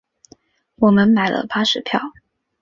[0.77, 2.01] 我们买了巴士票